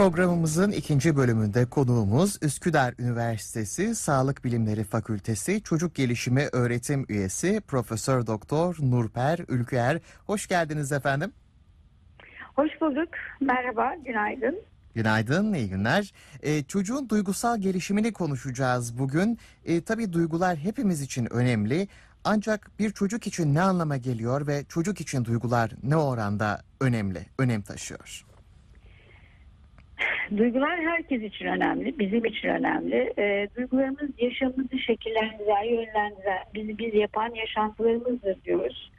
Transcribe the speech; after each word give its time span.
Programımızın 0.00 0.72
ikinci 0.72 1.16
bölümünde 1.16 1.66
konuğumuz 1.66 2.38
Üsküdar 2.42 2.94
Üniversitesi 2.98 3.94
Sağlık 3.94 4.44
Bilimleri 4.44 4.84
Fakültesi 4.84 5.62
Çocuk 5.62 5.94
Gelişimi 5.94 6.46
Öğretim 6.52 7.06
Üyesi 7.08 7.60
Profesör 7.68 8.26
Doktor 8.26 8.76
Nurper 8.80 9.38
Ülküer. 9.48 9.98
Hoş 10.26 10.46
geldiniz 10.46 10.92
efendim. 10.92 11.32
Hoş 12.56 12.70
bulduk. 12.80 13.08
Merhaba, 13.40 13.94
günaydın. 14.04 14.60
Günaydın, 14.94 15.52
iyi 15.52 15.68
günler. 15.68 16.12
Ee, 16.42 16.62
çocuğun 16.62 17.08
duygusal 17.08 17.58
gelişimini 17.58 18.12
konuşacağız 18.12 18.98
bugün. 18.98 19.38
Ee, 19.64 19.80
tabii 19.80 20.12
duygular 20.12 20.56
hepimiz 20.56 21.00
için 21.02 21.32
önemli. 21.32 21.88
Ancak 22.24 22.70
bir 22.78 22.90
çocuk 22.90 23.26
için 23.26 23.54
ne 23.54 23.60
anlama 23.62 23.96
geliyor 23.96 24.46
ve 24.46 24.64
çocuk 24.68 25.00
için 25.00 25.24
duygular 25.24 25.70
ne 25.82 25.96
oranda 25.96 26.62
önemli, 26.80 27.26
önem 27.38 27.62
taşıyor? 27.62 28.29
Duygular 30.36 30.80
herkes 30.80 31.22
için 31.22 31.46
önemli, 31.46 31.98
bizim 31.98 32.24
için 32.24 32.48
önemli. 32.48 33.12
E, 33.18 33.48
duygularımız 33.56 34.10
yaşamımızı 34.18 34.78
şekillendiren, 34.78 35.64
yönlendiren, 35.64 36.44
bizi 36.54 36.78
biz 36.78 36.94
yapan 36.94 37.34
yaşantılarımızdır 37.34 38.44
diyoruz. 38.44 38.90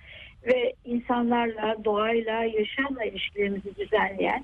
Ve 0.48 0.74
insanlarla, 0.86 1.76
doğayla, 1.86 2.44
yaşamla 2.44 3.04
ilişkilerimizi 3.04 3.76
düzenleyen, 3.76 4.44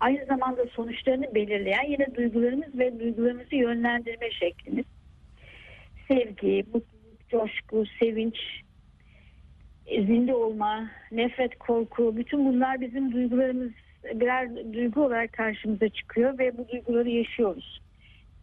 aynı 0.00 0.24
zamanda 0.26 0.66
sonuçlarını 0.66 1.34
belirleyen 1.34 1.84
yine 1.84 2.14
duygularımız 2.14 2.78
ve 2.78 3.00
duygularımızı 3.00 3.56
yönlendirme 3.56 4.30
şeklimiz. 4.30 4.84
Sevgi, 6.08 6.64
mutluluk, 6.66 7.28
coşku, 7.28 7.84
sevinç, 8.00 8.36
zinde 9.86 10.34
olma, 10.34 10.90
nefret, 11.12 11.58
korku, 11.58 12.16
bütün 12.16 12.46
bunlar 12.46 12.80
bizim 12.80 13.12
duygularımız 13.12 13.72
birer 14.04 14.72
duygu 14.72 15.04
olarak 15.04 15.32
karşımıza 15.32 15.88
çıkıyor 15.88 16.38
ve 16.38 16.58
bu 16.58 16.68
duyguları 16.68 17.08
yaşıyoruz. 17.08 17.80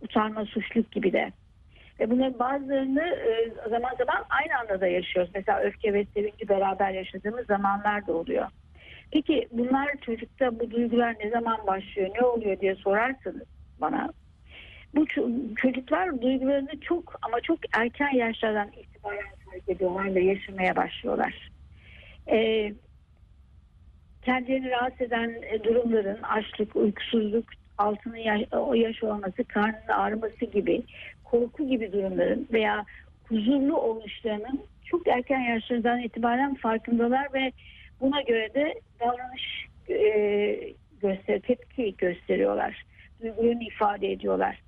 Utanma, 0.02 0.46
suçluk 0.46 0.92
gibi 0.92 1.14
de. 1.14 1.32
Ve 2.00 2.10
bunların 2.10 2.40
bazılarını 2.40 3.04
e, 3.04 3.52
zaman 3.70 3.96
zaman 3.98 4.26
aynı 4.30 4.60
anda 4.60 4.82
da 4.82 4.88
yaşıyoruz. 4.88 5.32
Mesela 5.36 5.60
öfke 5.60 5.94
ve 5.94 6.06
sevinci 6.14 6.50
beraber 6.50 6.92
yaşadığımız 6.92 7.46
zamanlar 7.46 8.08
da 8.08 8.14
oluyor. 8.14 8.48
Peki 9.12 9.48
bunlar 9.52 9.88
çocukta 10.02 10.60
bu 10.60 10.72
duygular 10.72 11.16
ne 11.20 11.30
zaman 11.30 11.68
başlıyor, 11.68 12.10
ne 12.22 12.26
oluyor 12.26 12.60
diye 12.60 12.76
sorarsanız 12.76 13.48
bana. 13.82 14.10
Bu 14.96 15.06
çocuklar 15.56 16.22
duygularını 16.22 16.80
çok 16.82 17.20
ama 17.22 17.42
çok 17.42 17.60
erken 17.74 18.16
yaşlardan 18.16 18.68
itibaren 18.68 19.36
fark 19.46 19.70
ediyorlar 19.70 20.16
ve 20.16 20.24
yaşamaya 20.24 20.76
başlıyorlar. 20.76 21.50
Ee, 22.32 22.74
kendilerini 24.28 24.70
rahatsız 24.70 25.02
eden 25.02 25.36
e, 25.52 25.64
durumların 25.64 26.24
açlık, 26.24 26.76
uykusuzluk, 26.76 27.46
altının 27.78 28.18
yaş, 28.18 28.42
o 28.52 28.74
yaş 28.74 29.04
olması, 29.04 29.44
karnının 29.44 29.88
ağrıması 29.88 30.46
gibi 30.46 30.82
korku 31.24 31.68
gibi 31.68 31.92
durumların 31.92 32.48
veya 32.54 32.86
huzurlu 33.30 33.78
oluşlarının 33.78 34.62
çok 34.86 35.08
erken 35.08 35.40
yaşlardan 35.40 36.00
itibaren 36.00 36.56
farkındalar 36.56 37.34
ve 37.34 37.52
buna 38.02 38.22
göre 38.22 38.54
de 38.54 38.74
davranış 39.00 39.68
e, 39.90 40.74
göster, 41.02 41.40
tepki 41.40 41.96
gösteriyorlar. 41.98 42.86
Duygularını 43.22 43.64
ifade 43.64 44.12
ediyorlar. 44.12 44.62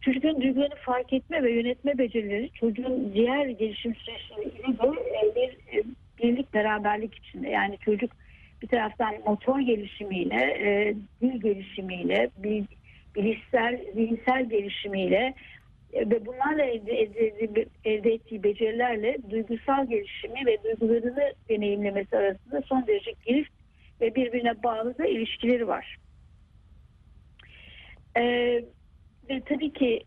Çocukların 0.00 0.42
duygularını 0.42 0.74
fark 0.74 1.12
etme 1.12 1.42
ve 1.42 1.52
yönetme 1.52 1.98
becerileri 1.98 2.50
çocuğun 2.50 3.12
diğer 3.14 3.46
gelişim 3.46 3.94
süreçleriyle 3.94 4.78
de 4.78 4.86
e, 4.86 5.34
bir 5.36 5.78
e, 5.78 5.82
birlik 6.22 6.54
beraberlik 6.54 7.14
içinde. 7.14 7.48
Yani 7.48 7.78
çocuk 7.78 8.10
bir 8.62 8.68
taraftan 8.68 9.14
motor 9.26 9.60
gelişimiyle, 9.60 10.36
e, 10.36 10.94
dil 11.20 11.40
gelişimiyle, 11.40 12.30
bil, 12.36 12.64
bilişsel, 13.16 13.80
zihinsel 13.94 14.48
gelişimiyle 14.48 15.34
e, 15.92 16.10
ve 16.10 16.26
bunlarla 16.26 16.62
elde, 16.62 16.92
elde, 16.92 17.66
elde 17.84 18.12
ettiği 18.12 18.42
becerilerle 18.42 19.16
duygusal 19.30 19.86
gelişimi 19.86 20.46
ve 20.46 20.58
duygularını 20.64 21.32
deneyimlemesi 21.48 22.16
arasında 22.16 22.62
son 22.62 22.86
derece 22.86 23.12
girift 23.26 23.52
ve 24.00 24.14
birbirine 24.14 24.62
bağlı 24.62 24.98
da 24.98 25.06
ilişkileri 25.06 25.68
var. 25.68 25.96
E, 28.16 28.22
ve 29.30 29.40
tabii 29.48 29.72
ki 29.72 30.02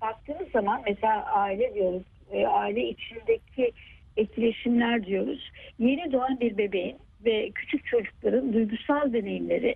baktığımız 0.00 0.50
zaman 0.52 0.82
mesela 0.86 1.24
aile 1.24 1.74
diyoruz, 1.74 2.02
e, 2.32 2.46
aile 2.46 2.88
içindeki 2.88 3.72
etkileşimler 4.16 5.06
diyoruz. 5.06 5.50
Yeni 5.78 6.12
doğan 6.12 6.40
bir 6.40 6.58
bebeğin 6.58 6.96
ve 7.24 7.50
küçük 7.50 7.86
çocukların 7.86 8.52
duygusal 8.52 9.12
deneyimleri 9.12 9.74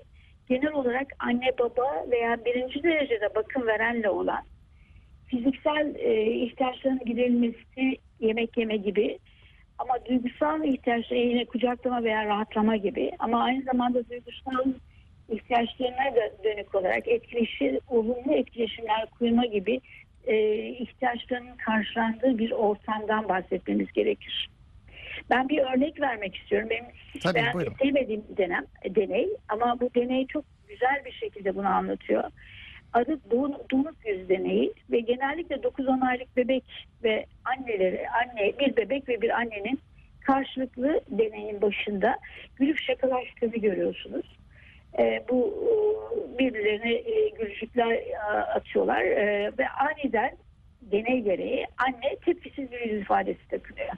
genel 0.48 0.72
olarak 0.72 1.06
anne 1.19 1.50
baba 1.58 2.10
veya 2.10 2.44
birinci 2.44 2.82
derecede 2.82 3.34
bakım 3.34 3.66
verenle 3.66 4.10
olan 4.10 4.42
fiziksel 5.26 5.94
e, 5.98 6.32
ihtiyaçların 6.32 7.00
giderilmesi, 7.06 7.97
yemek 8.20 8.56
yeme 8.56 8.76
gibi 8.76 9.19
ama 9.78 9.94
duygusal 10.08 10.64
ihtiyaçları 10.64 11.20
yine 11.20 11.44
kucaklama 11.44 12.04
veya 12.04 12.25
rahatlama 12.26 12.76
gibi 12.76 13.12
ama 13.19 13.42
aynı 13.42 13.62
zamanda 13.62 14.08
duygusal 14.08 14.72
ihtiyaçlarına 15.28 16.16
da 16.16 16.44
dönük 16.44 16.75
olarak 16.75 17.08
etkileşim, 17.08 17.78
olumlu 17.88 18.32
etkileşimler 18.32 19.06
kurma 19.19 19.47
gibi 19.47 19.81
e, 20.26 20.36
ihtiyaçlarının 20.69 21.56
karşılandığı 21.56 22.38
bir 22.38 22.50
ortamdan 22.50 23.28
bahsetmemiz 23.28 23.92
gerekir. 23.92 24.48
Ben 25.30 25.48
bir 25.48 25.58
örnek 25.58 26.00
vermek 26.00 26.36
istiyorum. 26.36 26.70
Benim 26.70 26.84
hiç 27.14 27.22
Tabii, 27.22 27.38
ben 27.38 27.54
buyurun. 27.54 27.74
sevmediğim 27.82 28.24
bir 28.30 28.36
denem, 28.36 28.64
deney 28.84 29.28
ama 29.48 29.80
bu 29.80 29.90
deney 29.94 30.26
çok 30.26 30.44
güzel 30.68 31.04
bir 31.04 31.12
şekilde 31.12 31.56
bunu 31.56 31.66
anlatıyor. 31.68 32.24
Adı 32.92 33.20
donuk 33.30 34.06
yüz 34.06 34.28
deneyi 34.28 34.72
ve 34.90 35.00
genellikle 35.00 35.56
9-10 35.56 36.08
aylık 36.08 36.36
bebek 36.36 36.64
ve 37.04 37.26
anneleri, 37.44 38.06
anne 38.10 38.52
bir 38.58 38.76
bebek 38.76 39.08
ve 39.08 39.22
bir 39.22 39.30
annenin 39.30 39.80
karşılıklı 40.20 41.00
deneyin 41.10 41.62
başında 41.62 42.18
gülüp 42.56 42.78
şakalaştığını 42.78 43.56
görüyorsunuz. 43.56 44.38
E, 44.98 45.24
bu 45.28 45.64
birbirlerine 46.38 46.92
e, 46.92 47.28
gülücükler 47.28 47.90
e, 47.92 48.18
atıyorlar 48.54 49.02
e, 49.02 49.52
ve 49.58 49.68
aniden 49.68 50.36
deney 50.82 51.20
gereği 51.20 51.66
anne 51.86 52.16
tepkisiz 52.24 52.72
bir 52.72 52.80
yüz 52.80 53.02
ifadesi 53.02 53.48
takınıyor. 53.48 53.92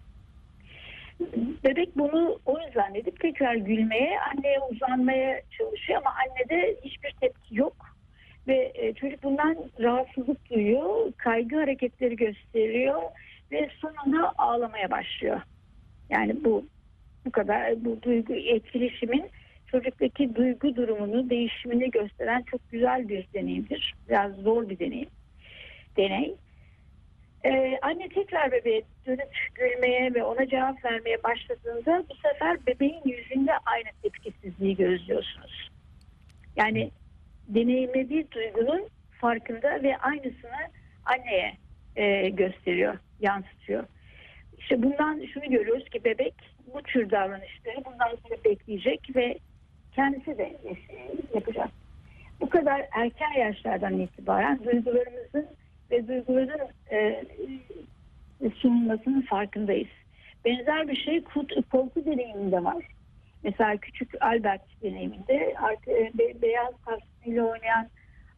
Bebek 1.64 1.96
bunu 1.96 2.38
o 2.46 2.60
yüzden 2.60 2.94
edip 2.94 3.20
tekrar 3.20 3.54
gülmeye, 3.54 4.20
anneye 4.20 4.60
uzanmaya 4.70 5.40
çalışıyor 5.58 6.02
ama 6.04 6.14
annede 6.24 6.76
hiçbir 6.84 7.10
tepki 7.20 7.56
yok. 7.56 7.76
Ve 8.48 8.72
e, 8.74 8.94
çocuk 8.94 9.22
bundan 9.22 9.56
rahatsızlık 9.80 10.50
duyuyor, 10.50 11.12
kaygı 11.16 11.56
hareketleri 11.56 12.16
gösteriyor 12.16 13.02
ve 13.52 13.68
sonunda 13.80 14.32
ağlamaya 14.38 14.90
başlıyor. 14.90 15.40
Yani 16.10 16.44
bu 16.44 16.64
bu 17.24 17.30
kadar 17.30 17.84
bu 17.84 18.02
duygu 18.02 18.34
etkileşimin 18.34 19.24
çocuktaki 19.66 20.34
duygu 20.34 20.76
durumunu 20.76 21.30
değişimini 21.30 21.90
gösteren 21.90 22.42
çok 22.42 22.70
güzel 22.70 23.08
bir 23.08 23.26
deneyimdir. 23.34 23.94
Biraz 24.08 24.32
zor 24.34 24.68
bir 24.68 24.78
deneyim. 24.78 25.08
Deney. 25.96 26.34
Ee, 27.44 27.78
anne 27.82 28.08
tekrar 28.08 28.52
bebeğe 28.52 28.82
dönüp 29.06 29.36
gülmeye 29.54 30.14
ve 30.14 30.24
ona 30.24 30.48
cevap 30.48 30.84
vermeye 30.84 31.22
başladığında 31.22 32.04
bu 32.10 32.14
sefer 32.14 32.66
bebeğin 32.66 33.02
yüzünde 33.04 33.52
aynı 33.66 33.88
tepkisizliği 34.02 34.76
gözlüyorsunuz. 34.76 35.70
Yani 36.56 36.90
deneyimlediği 37.48 38.30
duygunun 38.30 38.88
farkında 39.20 39.82
ve 39.82 39.96
aynısını 39.96 40.70
anneye 41.04 41.54
e, 41.96 42.28
gösteriyor, 42.28 42.98
yansıtıyor. 43.20 43.84
İşte 44.58 44.82
bundan 44.82 45.26
şunu 45.34 45.44
görüyoruz 45.44 45.88
ki 45.88 46.04
bebek 46.04 46.34
bu 46.74 46.82
tür 46.82 47.10
davranışları 47.10 47.84
bundan 47.84 48.08
sonra 48.08 48.44
bekleyecek 48.44 49.16
ve 49.16 49.38
kendisi 49.94 50.38
de 50.38 50.56
yapacak. 51.34 51.68
Bu 52.40 52.48
kadar 52.48 52.86
erken 52.92 53.32
yaşlardan 53.32 53.98
itibaren 54.00 54.64
duygularımızın 54.64 55.48
ve 55.90 56.08
duyguların 56.08 56.60
e, 56.90 57.24
sunulmasının 58.54 59.22
farkındayız. 59.22 59.88
Benzer 60.44 60.88
bir 60.88 60.96
şey 60.96 61.24
korku 61.70 62.04
deneyiminde 62.04 62.64
var. 62.64 62.84
Mesela 63.42 63.76
küçük 63.76 64.22
Albert 64.22 64.82
deneyiminde 64.82 65.54
e, 65.88 66.12
beyaz 66.42 66.74
taksiyle 66.86 67.42
oynayan 67.42 67.88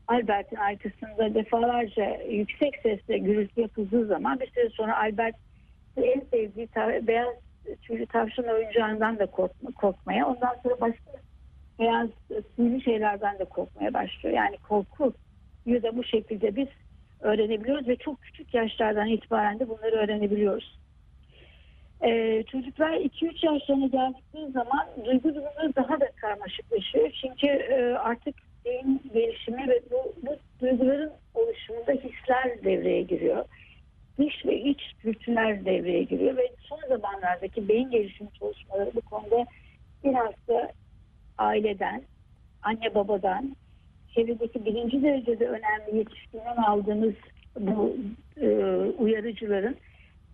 Albert'in 0.08 0.56
arkasında 0.56 1.34
defalarca 1.34 2.22
yüksek 2.30 2.76
sesle 2.82 3.18
gürültü 3.18 3.60
yapıldığı 3.60 4.06
zaman 4.06 4.40
bir 4.40 4.46
süre 4.46 4.68
sonra 4.68 4.98
Albert 4.98 5.36
en 5.96 6.20
sevdiği 6.20 6.68
beyaz 7.06 7.34
tüylü 7.82 8.06
tavşan 8.06 8.48
oyuncağından 8.48 9.18
da 9.18 9.26
korkma, 9.26 9.70
korkmaya 9.70 10.26
ondan 10.26 10.56
sonra 10.62 10.80
başka 10.80 11.12
beyaz 11.78 12.08
sivri 12.56 12.82
şeylerden 12.82 13.38
de 13.38 13.44
korkmaya 13.44 13.94
başlıyor. 13.94 14.36
Yani 14.36 14.56
korku 14.68 15.14
da 15.82 15.96
bu 15.96 16.04
şekilde 16.04 16.56
biz 16.56 16.68
öğrenebiliyoruz 17.20 17.88
ve 17.88 17.96
çok 17.96 18.22
küçük 18.22 18.54
yaşlardan 18.54 19.08
itibaren 19.08 19.58
de 19.58 19.68
bunları 19.68 19.96
öğrenebiliyoruz. 19.96 20.78
Ee, 22.04 22.44
çocuklar 22.52 22.92
2-3 22.92 23.46
yaşlarına 23.46 23.86
geldikleri 23.86 24.52
zaman 24.52 24.86
duygu 25.04 25.34
durumları 25.34 25.76
daha 25.76 26.00
da 26.00 26.10
karmaşıklaşıyor. 26.16 27.10
Çünkü 27.22 27.46
e, 27.46 27.94
artık 27.94 28.34
beyin 28.64 29.02
gelişimi 29.14 29.68
ve 29.68 29.80
bu, 29.90 30.14
bu 30.22 30.36
duyguların 30.60 31.12
oluşumunda 31.34 31.92
hisler 31.92 32.64
devreye 32.64 33.02
giriyor. 33.02 33.44
Dış 34.18 34.46
ve 34.46 34.60
iç 34.60 34.80
dürtüler 35.04 35.64
devreye 35.64 36.02
giriyor 36.02 36.36
ve 36.36 36.48
son 36.60 36.80
zamanlardaki 36.88 37.68
beyin 37.68 37.90
gelişimi 37.90 38.30
çalışmaları 38.38 38.90
bu 38.94 39.00
konuda 39.00 39.46
biraz 40.04 40.32
da 40.48 40.72
aileden, 41.38 42.02
anne 42.62 42.94
babadan, 42.94 43.56
çevredeki 44.16 44.64
birinci 44.64 45.02
derecede 45.02 45.46
önemli 45.46 45.96
yetişkinden 45.96 46.56
aldığımız 46.56 47.14
bu 47.60 47.96
e, 48.40 48.46
uyarıcıların 48.98 49.76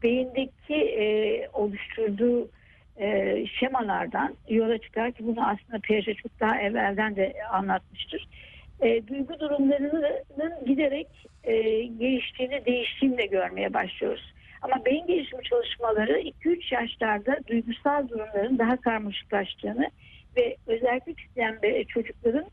beyindeki 0.03 0.75
e, 0.75 1.49
oluşturduğu 1.53 2.49
e, 3.01 3.37
şemalardan 3.47 4.35
yola 4.49 4.79
çıkar 4.79 5.13
ki 5.13 5.27
bunu 5.27 5.49
aslında 5.49 5.79
Piaget 5.83 6.19
çok 6.19 6.41
daha 6.41 6.61
evvelden 6.61 7.17
de 7.17 7.33
anlatmıştır. 7.53 8.29
E, 8.81 9.07
duygu 9.07 9.41
durumlarının 9.41 10.67
giderek 10.67 11.09
e, 11.45 11.83
geliştiğini, 11.83 12.65
değiştiğini 12.67 13.19
de 13.19 13.27
görmeye 13.27 13.75
başlıyoruz. 13.75 14.33
Ama 14.63 14.85
beyin 14.85 15.07
gelişimi 15.07 15.43
çalışmaları 15.43 16.21
2-3 16.21 16.75
yaşlarda 16.75 17.39
duygusal 17.49 18.09
durumların 18.09 18.59
daha 18.59 18.77
karmaşıklaştığını 18.77 19.91
ve 20.37 20.57
özellik 20.67 21.21
isteyen 21.21 21.59
çocukların 21.89 22.45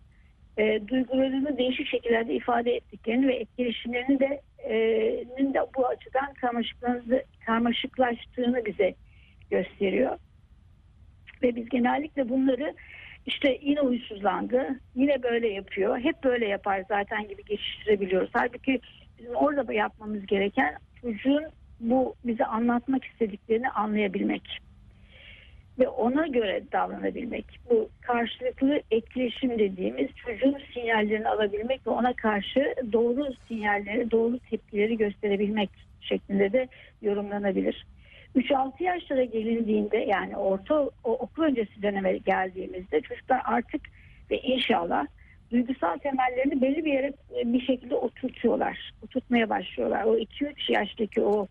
e, 0.60 0.88
duygularını 0.88 1.58
değişik 1.58 1.88
şekillerde 1.88 2.34
ifade 2.34 2.76
ettiklerini 2.76 3.28
ve 3.28 3.36
etkileşimlerini 3.36 4.20
de, 4.20 4.42
e, 4.64 4.74
de 5.54 5.60
bu 5.78 5.88
açıdan 5.88 6.34
karmaşıklaştığını 7.46 8.66
bize 8.66 8.96
gösteriyor. 9.52 10.18
Ve 11.44 11.56
biz 11.56 11.70
genellikle 11.70 12.30
bunları 12.30 12.74
işte 13.26 13.60
yine 13.62 13.80
huysuzlandı, 13.80 14.80
yine 14.96 15.24
böyle 15.24 15.48
yapıyor, 15.48 16.00
hep 16.00 16.24
böyle 16.24 16.48
yapar 16.48 16.84
zaten 16.88 17.28
gibi 17.28 17.44
geçiştirebiliyoruz. 17.44 18.30
Halbuki 18.34 18.80
bizim 19.20 19.36
orada 19.36 19.68
yapmamız 19.74 20.26
gereken 20.26 20.76
çocuğun 21.02 21.44
bu 21.80 22.16
bize 22.26 22.46
anlatmak 22.46 23.06
istediklerini 23.06 23.70
anlayabilmek 23.70 24.60
ve 25.80 25.88
ona 25.88 26.28
göre 26.28 26.64
davranabilmek. 26.72 27.46
Bu 27.70 27.90
karşılıklı 28.02 28.82
etkileşim 28.92 29.60
dediğimiz 29.60 30.08
çocuğun 30.26 30.58
sinyallerini 30.74 31.30
alabilmek 31.30 31.88
ve 31.88 31.90
ona 31.90 32.14
karşı 32.14 32.76
doğru 32.94 33.28
sinyalleri, 33.48 34.12
doğru 34.12 34.40
tepkileri 34.40 34.98
gösterebilmek 34.98 35.70
şeklinde 36.02 36.54
de 36.54 36.68
yorumlanabilir. 37.02 37.86
3-6 38.36 38.84
yaşlara 38.84 39.24
gelindiğinde 39.24 39.98
yani 39.98 40.38
orta 40.38 40.82
o, 40.82 40.92
okul 41.04 41.44
öncesi 41.44 41.82
döneme 41.82 42.18
geldiğimizde 42.18 43.02
çocuklar 43.02 43.42
artık 43.46 43.82
ve 44.32 44.40
inşallah 44.42 45.06
duygusal 45.52 45.98
temellerini 45.98 46.62
belli 46.62 46.86
bir 46.86 46.94
yere 46.94 47.14
bir 47.46 47.62
şekilde 47.62 47.96
oturtuyorlar. 47.96 48.92
Oturtmaya 49.04 49.50
başlıyorlar. 49.50 50.04
O 50.04 50.18
2-3 50.18 50.72
yaştaki 50.72 51.22
o 51.22 51.48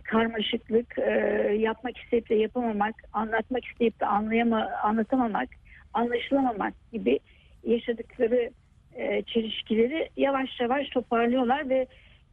karmaşıklık, 0.00 0.98
e, 0.98 1.10
yapmak 1.58 1.98
isteyip 1.98 2.28
de 2.28 2.34
yapamamak, 2.34 2.94
anlatmak 3.12 3.64
isteyip 3.64 4.00
de 4.00 4.06
anlayama, 4.06 4.70
anlatamamak, 4.82 5.48
anlaşılamamak 5.94 6.74
gibi 6.92 7.18
yaşadıkları 7.64 8.50
e, 8.94 9.22
çelişkileri 9.22 10.08
yavaş 10.16 10.60
yavaş 10.60 10.88
toparlıyorlar 10.88 11.68
ve 11.68 11.86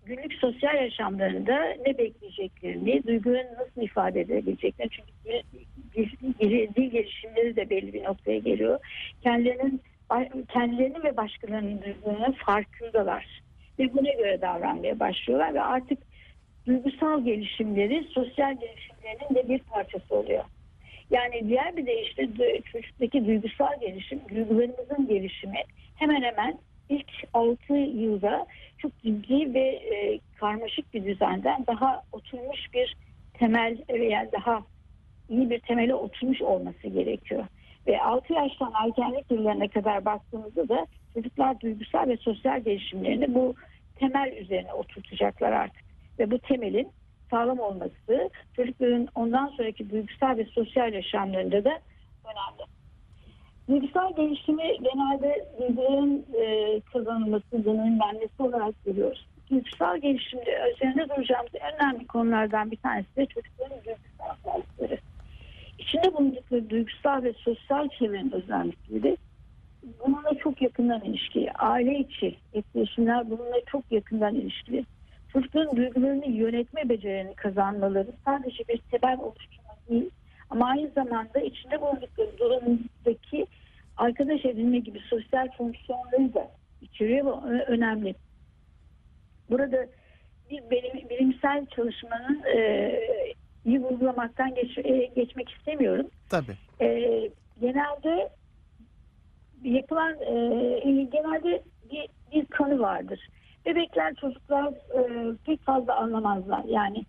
günlük 0.06 0.34
sosyal 0.34 0.76
yaşamlarında 0.76 1.76
ne 1.88 1.98
bekleyeceklerini, 1.98 3.04
duygularını 3.08 3.54
nasıl 3.54 3.82
ifade 3.82 4.22
edebileceklerini 4.22 4.92
çünkü 4.92 5.42
dil, 6.76 6.92
gelişimleri 6.92 7.56
de 7.56 7.70
belli 7.70 7.94
bir 7.94 8.04
noktaya 8.04 8.38
geliyor. 8.38 8.80
Kendilerinin 9.24 9.82
kendilerini 10.54 11.04
ve 11.04 11.18
başkalarının 11.18 11.82
duygularının 11.82 12.32
farkındalar 12.32 13.42
ve 13.80 13.94
buna 13.94 14.12
göre 14.12 14.42
davranmaya 14.42 15.00
başlıyorlar 15.00 15.54
ve 15.54 15.62
artık 15.62 16.09
duygusal 16.70 17.26
gelişimleri 17.26 18.04
sosyal 18.04 18.58
gelişimlerinin 18.60 19.36
de 19.36 19.50
bir 19.50 19.60
parçası 19.60 20.16
oluyor. 20.16 20.44
Yani 21.12 21.50
diğer 21.50 21.78
bir 21.78 21.86
deyişle 21.86 22.28
çocuktaki 22.62 23.26
duygusal 23.26 23.80
gelişim, 23.82 24.20
duygularımızın 24.30 25.08
gelişimi 25.08 25.64
hemen 25.96 26.22
hemen 26.22 26.60
ilk 26.90 27.12
6 27.34 27.74
yılda 27.74 28.46
çok 28.78 29.00
ciddi 29.00 29.54
ve 29.54 29.60
e, 29.60 30.20
karmaşık 30.40 30.94
bir 30.94 31.06
düzenden 31.06 31.66
daha 31.68 32.04
oturmuş 32.12 32.74
bir 32.74 32.98
temel 33.34 33.78
veya 33.90 34.32
daha 34.32 34.64
iyi 35.30 35.50
bir 35.50 35.60
temele 35.60 35.96
oturmuş 35.96 36.42
olması 36.42 36.88
gerekiyor. 36.88 37.46
Ve 37.88 38.02
6 38.02 38.34
yaştan 38.34 38.74
ergenlik 38.84 39.32
yıllarına 39.32 39.68
kadar 39.68 40.06
baktığımızda 40.06 40.70
da 40.70 40.88
çocuklar 41.14 41.60
duygusal 41.60 42.08
ve 42.08 42.18
sosyal 42.18 42.60
gelişimlerini 42.62 43.34
bu 43.34 43.56
temel 43.96 44.38
üzerine 44.38 44.74
oturtacaklar 44.74 45.52
artık 45.52 45.89
ve 46.20 46.32
bu 46.32 46.40
temelin 46.40 46.92
sağlam 47.32 47.60
olması 47.60 48.30
çocukların 48.56 49.08
ondan 49.16 49.48
sonraki 49.48 49.90
duygusal 49.90 50.38
ve 50.38 50.46
sosyal 50.46 50.94
yaşamlarında 50.94 51.64
da 51.64 51.80
önemli. 52.24 52.70
Duygusal 53.70 54.16
gelişimi 54.16 54.64
genelde 54.64 55.46
duyguların 55.60 56.26
e, 56.42 56.80
kazanılması, 56.94 57.66
deneyimlenmesi 57.66 58.44
olarak 58.44 58.86
görüyoruz. 58.86 59.28
Duygusal 59.50 59.98
gelişimde 59.98 60.72
üzerinde 60.76 61.10
duracağımız 61.10 61.52
en 61.56 61.76
önemli 61.76 62.08
konulardan 62.08 62.72
bir 62.72 62.78
tanesi 62.78 63.16
de 63.16 63.26
çocukların 63.26 63.78
duygusal 63.86 64.36
sağlıkları. 64.44 65.00
İçinde 65.80 66.14
bulundukları 66.14 66.70
duygusal 66.70 67.24
ve 67.24 67.34
sosyal 67.34 67.90
çevrenin 67.90 68.32
özellikleri 68.32 69.18
bununla 70.06 70.34
çok 70.44 70.62
yakından 70.62 71.02
ilişkili. 71.02 71.52
Aile 71.52 72.00
içi 72.00 72.36
etkileşimler 72.54 73.30
bununla 73.30 73.66
çok 73.72 73.92
yakından 73.92 74.36
ilişkili 74.36 74.86
çocukların 75.34 75.78
duygularını 75.78 76.28
yönetme 76.28 76.90
becerilerini 76.90 77.36
kazanmaları 77.36 78.08
sadece 78.26 78.68
bir 78.68 78.82
sebep 78.92 79.20
oluşturma 79.20 79.76
değil 79.90 80.10
ama 80.50 80.68
aynı 80.68 80.90
zamanda 80.90 81.40
içinde 81.40 81.82
bulundukları 81.82 82.38
durumdaki 82.38 83.48
arkadaş 83.98 84.46
edinme 84.46 84.80
gibi 84.80 85.00
sosyal 85.00 85.48
fonksiyonları 85.58 86.34
da 86.34 86.52
içeriyor 86.82 87.52
ve 87.52 87.64
önemli. 87.64 88.16
Burada 89.50 89.86
bir 90.50 91.10
bilimsel 91.10 91.66
çalışmanın 91.66 92.44
e, 92.56 92.92
iyi 93.66 93.82
vurgulamaktan 93.82 94.56
geç, 94.56 94.78
e, 94.78 95.06
geçmek 95.16 95.50
istemiyorum. 95.50 96.08
Tabii. 96.30 96.56
E, 96.82 96.88
genelde 97.62 98.30
yapılan 99.64 100.14
e, 100.22 101.08
genelde 101.12 101.64
bir, 101.92 102.08
bir 102.32 102.46
kanı 102.46 102.80
vardır 102.80 103.30
Bebekler 103.66 104.16
çocuklar 104.16 104.68
e, 104.68 105.34
pek 105.46 105.64
fazla 105.64 105.96
anlamazlar. 105.96 106.64
Yani 106.68 107.06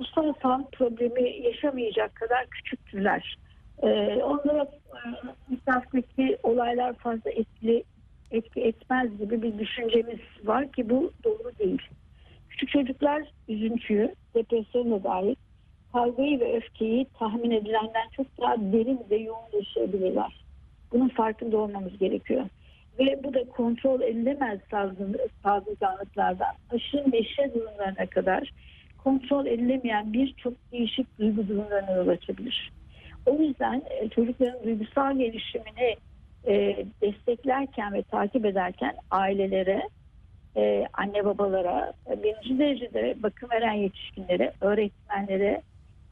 ruhsal 0.00 0.32
sağlık 0.42 0.72
problemi 0.72 1.46
yaşamayacak 1.46 2.14
kadar 2.14 2.46
küçüktürler. 2.46 3.38
E, 3.82 3.88
onlara 4.22 4.62
e, 4.62 5.00
misafirdeki 5.48 6.38
olaylar 6.42 6.94
fazla 6.94 7.30
etkili 7.30 7.84
etki 8.30 8.60
etmez 8.60 9.18
gibi 9.18 9.42
bir 9.42 9.58
düşüncemiz 9.58 10.18
var 10.44 10.72
ki 10.72 10.90
bu 10.90 11.12
doğru 11.24 11.58
değil. 11.58 11.82
Küçük 12.48 12.68
çocuklar 12.68 13.22
üzüntüyü, 13.48 14.14
depresyona 14.34 15.04
dair 15.04 15.36
kavgayı 15.92 16.40
ve 16.40 16.56
öfkeyi 16.56 17.06
tahmin 17.18 17.50
edilenden 17.50 18.08
çok 18.16 18.26
daha 18.40 18.56
derin 18.58 19.00
ve 19.10 19.16
yoğun 19.16 19.48
yaşayabilirler. 19.52 20.44
Bunun 20.92 21.08
farkında 21.08 21.56
olmamız 21.56 21.98
gerekiyor 21.98 22.46
ve 22.98 23.24
bu 23.24 23.34
da 23.34 23.44
kontrol 23.44 24.00
edilemez 24.00 24.60
saldırganlıklardan 25.42 26.54
aşırı 26.70 27.12
neşe 27.12 27.54
durumlarına 27.54 28.06
kadar 28.06 28.50
kontrol 29.04 29.46
edilemeyen 29.46 30.12
birçok 30.12 30.54
değişik 30.72 31.18
duygu 31.18 31.48
durumlarına 31.48 31.90
yol 31.90 32.08
açabilir. 32.08 32.72
O 33.26 33.42
yüzden 33.42 33.82
e, 33.90 34.08
çocukların 34.08 34.64
duygusal 34.64 35.18
gelişimini 35.18 35.96
e, 36.46 36.76
desteklerken 37.02 37.92
ve 37.92 38.02
takip 38.02 38.44
ederken 38.44 38.94
ailelere, 39.10 39.88
e, 40.56 40.86
anne 40.92 41.24
babalara, 41.24 41.92
birinci 42.08 42.58
derecede 42.58 43.14
bakım 43.22 43.50
veren 43.50 43.72
yetişkinlere, 43.72 44.52
öğretmenlere, 44.60 45.62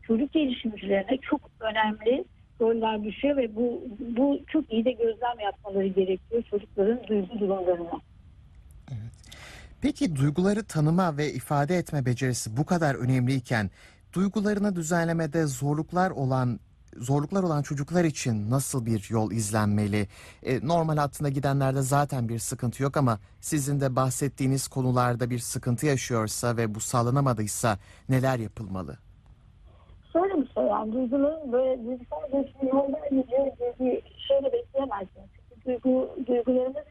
çocuk 0.03 0.33
gelişimcilerine 0.33 1.19
çok 1.23 1.41
önemli 1.61 2.25
roller 2.63 3.05
düşüyor 3.05 3.37
ve 3.37 3.57
bu 3.57 3.83
bu 4.17 4.39
çok 4.47 4.73
iyi 4.73 4.85
de 4.85 4.93
gözlem 4.93 5.41
yapmaları 5.45 5.87
gerekiyor 5.87 6.43
çocukların 6.51 7.07
duygu 7.09 7.41
durumlarına. 7.41 8.01
Peki 9.81 10.17
duyguları 10.17 10.65
tanıma 10.65 11.17
ve 11.17 11.33
ifade 11.33 11.77
etme 11.77 12.07
becerisi 12.07 12.57
bu 12.57 12.67
kadar 12.67 12.95
önemliyken 12.95 13.71
duygularını 14.13 14.77
düzenlemede 14.77 15.47
zorluklar 15.47 16.11
olan 16.11 16.61
zorluklar 16.97 17.43
olan 17.43 17.63
çocuklar 17.63 18.05
için 18.05 18.51
nasıl 18.51 18.87
bir 18.87 19.07
yol 19.11 19.33
izlenmeli? 19.33 20.09
E, 20.43 20.67
normal 20.67 20.97
hattında 20.97 21.29
gidenlerde 21.29 21.83
zaten 21.83 22.29
bir 22.29 22.39
sıkıntı 22.39 22.83
yok 22.83 22.97
ama 22.97 23.19
sizin 23.41 23.81
de 23.81 23.97
bahsettiğiniz 23.97 24.69
konularda 24.69 25.31
bir 25.31 25.39
sıkıntı 25.39 25.87
yaşıyorsa 25.87 26.57
ve 26.57 26.75
bu 26.75 26.81
sağlanamadıysa 26.81 27.79
neler 28.09 28.39
yapılmalı? 28.39 28.99
Şöyle 30.13 30.43
bir 30.43 30.49
şey 30.55 30.63
yani 30.63 30.93
duyguların 30.93 31.53
böyle 31.53 31.85
duygusal 31.85 32.31
gelişimi 32.33 32.71
yolda 32.71 32.99
bir 33.81 34.03
şöyle 34.29 34.53
bekleyemezsiniz. 34.53 35.29
Duygu, 35.67 36.11
duygularımız 36.27 36.85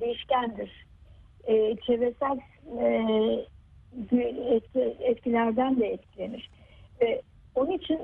değişkendir. 0.00 0.86
E, 1.46 1.76
çevresel 1.76 2.38
e, 2.78 2.86
etki- 4.54 4.96
etkilerden 5.00 5.80
de 5.80 5.86
etkilenir. 5.86 6.50
Ve 7.00 7.22
onun 7.54 7.70
için 7.70 8.00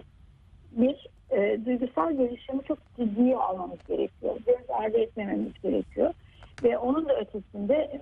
bir 0.72 1.06
e, 1.30 1.60
duygusal 1.66 2.12
gelişimi 2.12 2.64
çok 2.64 2.78
ciddiye 2.96 3.36
almamız 3.36 3.78
gerekiyor. 3.88 4.36
Göz 4.46 4.70
ardı 4.70 4.98
etmememiz 4.98 5.52
gerekiyor. 5.62 6.14
Ve 6.62 6.78
onun 6.78 7.08
da 7.08 7.16
ötesinde 7.20 8.00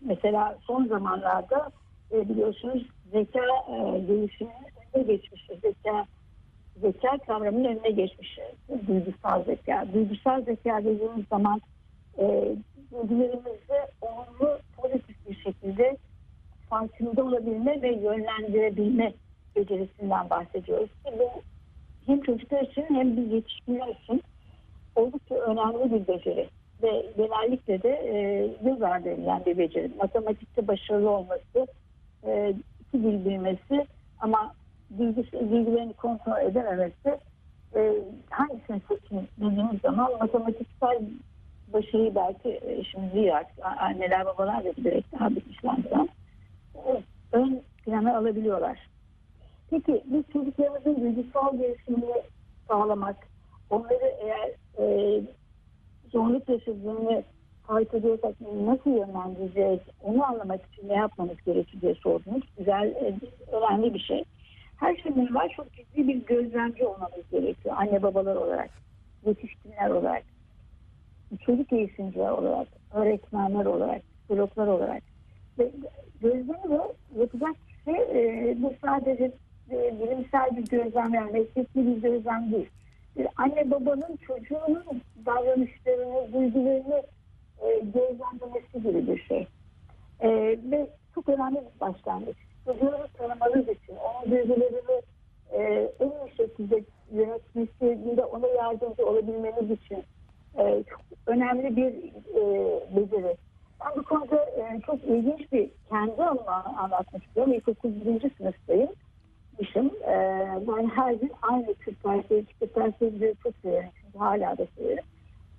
mesela 0.00 0.58
son 0.62 0.86
zamanlarda 0.86 1.70
e, 2.12 2.28
biliyorsunuz 2.28 2.86
zeka 3.12 3.40
e, 3.68 3.98
gelişiminin 3.98 4.54
önüne 4.94 5.06
geçmiş. 5.14 5.37
Zeka 6.80 7.18
kavramının 7.26 7.64
önüne 7.64 7.90
geçmiş. 7.90 8.38
Duygusal 8.86 9.44
zeka. 9.44 9.86
Duygusal 9.94 10.42
zeka 10.42 10.78
dediğimiz 10.84 11.26
zaman 11.30 11.60
e, 12.18 12.54
duygularımızı 12.92 13.78
olumlu 14.00 14.58
pozitif 14.76 15.28
bir 15.28 15.36
şekilde 15.36 15.96
farkında 16.70 17.24
olabilme 17.24 17.82
ve 17.82 17.92
yönlendirebilme 17.92 19.12
becerisinden 19.56 20.30
bahsediyoruz. 20.30 20.88
Ki 20.88 21.12
bu 21.18 21.42
hem 22.06 22.20
çocuklar 22.20 22.62
için 22.62 22.86
hem 22.88 23.16
biz 23.16 23.32
yetişkinler 23.32 23.88
için 23.88 24.22
oldukça 24.96 25.34
önemli 25.34 25.92
bir 25.92 26.08
beceri. 26.08 26.48
Ve 26.82 27.06
genellikle 27.16 27.82
de 27.82 27.88
e, 27.88 28.46
göz 28.64 28.82
ardı 28.82 29.08
edilen 29.08 29.42
bir 29.46 29.58
beceri. 29.58 29.90
Matematikte 29.98 30.68
başarılı 30.68 31.10
olması, 31.10 31.66
e, 32.26 32.54
iki 32.80 33.02
dil 33.02 33.24
bilmesi 33.24 33.86
ama 34.20 34.54
duygus- 34.98 35.50
duygularını 35.50 35.92
kontrol 35.92 36.42
edememesi 36.42 37.18
e, 37.76 37.92
hangisini 38.30 38.80
seçin 38.88 39.28
dediğimiz 39.40 39.80
zaman 39.80 40.12
matematiksel 40.20 40.98
başarıyı 41.72 42.14
belki 42.14 42.48
e, 42.48 42.84
şimdi 42.84 43.32
artık 43.34 43.58
anneler 43.80 44.26
babalar 44.26 44.64
da 44.64 44.76
bilerek 44.76 45.04
daha 45.12 45.30
bilinçlendiren 45.30 46.08
e, 46.74 47.02
ön 47.32 47.62
plana 47.84 48.18
alabiliyorlar. 48.18 48.78
Peki 49.70 50.02
biz 50.06 50.24
çocuklarımızın 50.32 51.00
duygusal 51.00 51.58
gelişimini 51.58 52.22
sağlamak, 52.68 53.16
onları 53.70 54.14
eğer 54.20 54.50
e, 54.78 55.20
zorluk 56.12 56.48
yaşadığını 56.48 57.22
fark 57.66 57.94
ediyorsak 57.94 58.34
nasıl 58.40 58.90
yönlendireceğiz, 58.90 59.80
onu 60.02 60.24
anlamak 60.24 60.60
için 60.66 60.88
ne 60.88 60.94
yapmamız 60.94 61.36
gerekir 61.46 61.80
diye 61.80 61.94
sordunuz. 61.94 62.42
Güzel, 62.58 62.86
e, 62.86 63.14
önemli 63.52 63.94
bir 63.94 63.98
şey. 63.98 64.24
Her 64.80 64.96
şeyden 64.96 65.26
evvel 65.26 65.48
çok 65.56 65.72
ciddi 65.72 66.08
bir 66.08 66.26
gözlemci 66.26 66.86
olmamız 66.86 67.30
gerekiyor. 67.30 67.74
Anne 67.78 68.02
babalar 68.02 68.36
olarak, 68.36 68.70
yetişkinler 69.26 69.90
olarak, 69.90 70.22
çocuk 71.46 71.72
eğitimciler 71.72 72.30
olarak, 72.30 72.68
öğretmenler 72.94 73.64
olarak, 73.64 74.02
psikologlar 74.18 74.66
olarak. 74.66 75.02
Ve 75.58 75.70
gözlemi 76.22 76.70
de 76.70 76.94
yapacak 77.18 77.56
kişi 77.68 77.90
e, 77.90 78.56
bu 78.62 78.74
sadece 78.84 79.32
e, 79.70 80.00
bilimsel 80.00 80.56
bir 80.56 80.66
gözlem 80.66 81.14
yani 81.14 81.32
mesleki 81.32 81.68
bir 81.86 82.02
gözlem 82.02 82.52
değil. 82.52 82.68
Bir 83.16 83.26
anne 83.36 83.70
babanın 83.70 84.16
çocuğunun 84.26 84.84
davranışlarını, 85.26 86.32
duygularını 86.32 87.02
e, 87.62 87.78
gözlemlemesi 87.78 88.82
gibi 88.82 89.12
bir 89.12 89.22
şey. 89.22 89.46
E, 90.20 90.28
ve 90.70 90.90
çok 91.14 91.28
önemli 91.28 91.56
bir 91.56 91.80
başlangıç. 91.80 92.36
Çocuğunu 92.68 93.06
tanımanız 93.18 93.68
için, 93.68 93.96
onun 93.96 94.30
duygularını 94.30 95.02
e, 95.52 95.62
en 96.00 96.06
iyi 96.06 96.36
şekilde 96.36 96.84
yönetmesinde 97.12 98.24
ona 98.24 98.48
yardımcı 98.48 99.06
olabilmeniz 99.06 99.70
için 99.70 100.04
e, 100.58 100.84
çok 100.90 101.00
önemli 101.26 101.76
bir 101.76 101.92
e, 102.34 102.42
beceri. 102.96 103.36
Ben 103.80 103.96
bu 103.96 104.02
konuda 104.02 104.44
e, 104.44 104.80
çok 104.86 105.04
ilginç 105.04 105.52
bir 105.52 105.70
kendi 105.88 106.22
anımı 106.22 106.78
anlatmak 106.78 107.24
istiyorum. 107.24 107.52
İlkokul 107.52 108.00
birinci 108.00 108.30
sınıftayım. 108.38 108.90
Mışım. 109.60 109.86
E, 110.02 110.14
ben 110.68 110.86
her 110.88 111.12
gün 111.12 111.32
aynı 111.42 111.74
Türk 111.74 112.04
dersleri, 112.04 112.44
Türk 112.44 112.76
dersleri 112.76 113.34
çok 113.42 113.52
severim. 113.62 113.90
Çünkü 114.02 114.18
hala 114.18 114.58
da 114.58 114.66
severim. 114.78 115.04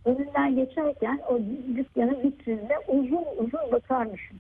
Önünden 0.05 0.55
geçerken 0.55 1.19
o 1.29 1.39
dükkanın 1.75 2.23
vitrinine 2.23 2.77
uzun 2.87 3.25
uzun 3.37 3.71
bakarmışım. 3.71 4.39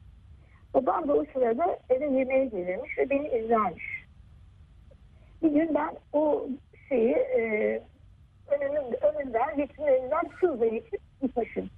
Babam 0.73 1.07
da 1.07 1.13
o 1.13 1.25
sırada 1.33 1.79
eve 1.89 2.05
yemeğe 2.05 2.45
gelirmiş 2.45 2.97
ve 2.97 3.09
beni 3.09 3.27
izlermiş. 3.27 3.85
Bir 5.43 5.51
gün 5.51 5.75
ben 5.75 5.89
o 6.13 6.47
şeyi 6.89 7.11
e, 7.11 7.83
önünün, 8.51 8.95
önünden, 9.01 9.57
vitrinin 9.57 9.87
önünden 9.87 10.29
hızla 10.29 10.67
geçip 10.67 11.21
gitmişim. 11.21 11.69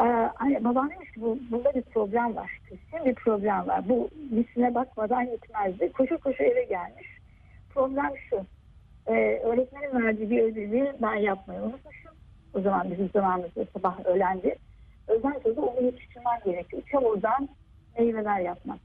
Ee, 0.00 0.64
babam 0.64 0.90
demiş 0.90 1.10
ki 1.12 1.20
bu, 1.20 1.38
bunda 1.50 1.74
bir 1.74 1.82
problem 1.82 2.36
var. 2.36 2.60
Kesin 2.68 3.06
bir 3.06 3.14
problem 3.14 3.68
var. 3.68 3.88
Bu 3.88 4.10
vitrine 4.32 4.74
bakmadan 4.74 5.30
gitmezdi. 5.30 5.92
Koşu 5.92 6.18
koşu 6.18 6.42
eve 6.42 6.64
gelmiş. 6.64 7.06
Problem 7.74 8.12
şu. 8.30 8.46
Ee, 9.06 9.40
öğretmenin 9.44 10.04
verdiği 10.04 10.30
bir 10.30 10.42
ödevi 10.42 10.92
ben 11.02 11.14
yapmayı 11.14 11.60
unutmuşum. 11.60 12.12
O 12.54 12.60
zaman 12.60 12.90
bizim 12.90 13.10
zamanımızda 13.14 13.64
sabah 13.72 14.06
öğlendi. 14.06 14.56
Öğleden 15.08 15.40
sonra 15.42 15.60
onu 15.60 15.82
yetiştirmem 15.82 16.40
gerekiyor. 16.44 16.82
Çamurdan 16.90 17.48
meyveler 17.98 18.40
yapmak. 18.40 18.78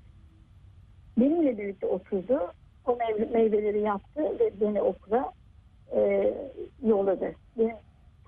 Benimle 1.17 1.57
birlikte 1.57 1.87
oturdu. 1.87 2.39
O 2.87 2.95
meyve, 2.95 3.25
meyveleri 3.25 3.81
yaptı 3.81 4.39
ve 4.39 4.51
beni 4.61 4.81
okula 4.81 5.33
e, 5.95 6.33
yolladı. 6.83 7.35
Benim 7.57 7.75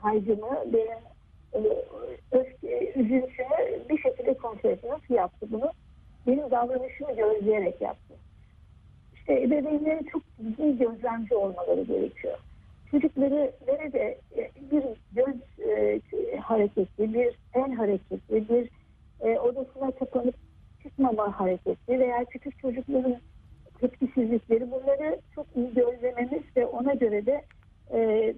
kaygımı, 0.02 0.64
benim 0.74 1.00
e, 1.54 1.60
öfke, 2.32 2.94
üzüntümü 2.96 3.88
bir 3.90 3.98
şekilde 3.98 4.34
kontrol 4.34 4.70
etti. 4.70 4.88
Nasıl 4.88 5.14
yaptı 5.14 5.48
bunu? 5.52 5.72
Benim 6.28 6.52
davranışımı 6.52 7.16
gözleyerek 7.16 7.82
yaptı. 7.82 8.14
İşte 9.16 9.42
ebeveynlerin 9.42 10.04
çok 10.04 10.24
ciddi 10.38 10.78
gözlemci 10.78 11.36
olmaları 11.36 11.84
gerekiyor. 11.84 12.38
Çocukları 12.92 13.52
nerede 13.68 14.18
e, 14.38 14.52
bir 14.72 14.84
göz 15.12 15.36
e, 15.68 16.00
hareketi, 16.38 17.14
bir 17.14 17.36
el 17.54 17.74
hareketi, 17.74 18.50
bir 18.50 18.70
e, 19.22 19.40
odasına 19.40 19.92
kapanıp 19.92 20.36
çıkmama 20.84 21.40
hareketi 21.40 22.00
veya 22.00 22.26
küçük 22.26 22.60
çocukların 22.60 23.18
tepkisizlikleri 23.80 24.72
bunları 24.72 25.20
çok 25.36 25.48
iyi 25.56 25.74
gözlememiz 25.74 26.44
ve 26.58 26.66
ona 26.66 26.94
göre 26.94 27.26
de 27.26 27.46
e, 27.94 28.34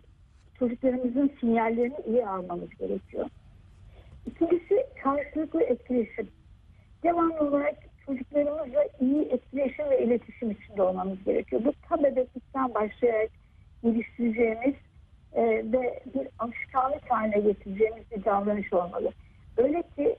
çocuklarımızın 0.60 1.31
sinyallerini 1.39 1.98
iyi 2.08 2.27
almamız 2.27 2.69
gerekiyor. 2.69 3.29
İkincisi 4.25 4.86
karşılıklı 5.03 5.63
etkileşim. 5.63 6.27
Devamlı 7.03 7.39
olarak 7.39 7.75
çocuklarımızla 8.05 8.86
iyi 9.01 9.22
etkileşim 9.22 9.89
ve 9.89 10.03
iletişim 10.03 10.51
içinde 10.51 10.81
olmamız 10.81 11.24
gerekiyor. 11.24 11.62
Bu 11.65 11.74
ta 11.89 12.03
bebeklikten 12.03 12.74
başlayarak 12.74 13.29
geliştireceğimiz 13.84 14.75
e, 15.34 15.43
ve 15.46 16.03
bir 16.15 16.27
alışkanlık 16.39 17.12
haline 17.12 17.39
getireceğimiz 17.39 18.12
bir 18.12 18.25
davranış 18.25 18.74
olmalı. 18.74 19.12
Öyle 19.58 19.84
ki 19.96 20.15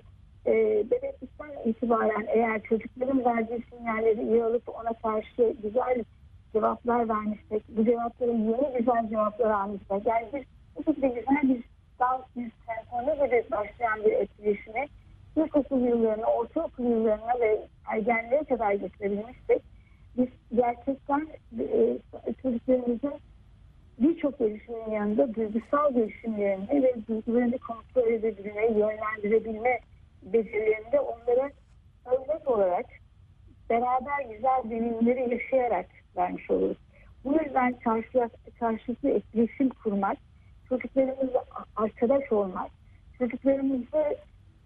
e, 0.47 0.53
bebeklikten 0.91 1.51
itibaren 1.65 2.27
eğer 2.29 2.63
çocukların 2.63 3.25
verdiği 3.25 3.63
sinyalleri 3.71 4.23
iyi 4.23 4.45
alıp 4.45 4.69
ona 4.69 4.93
karşı 4.93 5.55
güzel 5.63 6.05
cevaplar 6.53 7.09
vermişsek, 7.09 7.63
bu 7.69 7.85
cevapları 7.85 8.31
yeni 8.31 8.79
güzel 8.79 9.09
cevaplar 9.11 9.51
almışsak, 9.51 10.07
yani 10.07 10.27
bir 10.35 10.47
bu 10.77 10.85
şekilde 10.85 11.09
güzel 11.09 11.43
bir 11.43 11.65
dans, 12.01 12.23
bir 12.37 12.53
senfoni 12.67 13.15
gibi 13.15 13.45
başlayan 13.51 14.05
bir 14.05 14.13
etkileşimi 14.13 14.87
ilkokul 15.37 15.81
yıllarına, 15.81 16.27
ortaokul 16.27 16.85
yıllarına 16.85 17.41
ve 17.41 17.61
ergenliğe 17.93 18.45
kadar 18.45 18.73
getirebilmişsek, 18.73 19.63
biz 20.17 20.29
gerçekten 20.55 21.29
e, 21.59 21.99
çocuklarımızın 22.43 23.15
birçok 23.99 24.39
gelişimin 24.39 24.91
yanında 24.91 25.35
duygusal 25.35 25.95
gelişimlerini 25.95 26.83
ve 26.83 26.95
duygularını 27.09 27.59
kontrol 27.59 28.13
edebilme, 28.13 28.67
yönlendirebilme 28.67 29.79
becerilerinde 30.23 31.01
onlara 31.01 31.51
örnek 32.07 32.49
olarak 32.49 32.87
beraber 33.71 34.25
güzel 34.31 34.71
deneyimleri 34.71 35.35
yaşayarak 35.35 35.87
vermiş 36.17 36.51
oluruz. 36.51 36.77
Bu 37.25 37.33
yüzden 37.33 37.73
karşılıklı, 37.73 38.31
karşılıklı 38.61 39.11
etkileşim 39.11 39.69
kurmak, 39.69 40.19
çocuklarımızla 40.69 41.45
arkadaş 41.77 42.33
olmak, 42.33 42.71
çocuklarımızı 43.19 44.17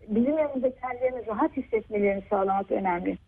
bizim 0.08 0.38
yanımızda 0.38 0.74
kendilerini 0.74 1.26
rahat 1.26 1.56
hissetmelerini 1.56 2.22
sağlamak 2.30 2.70
önemli. 2.70 3.18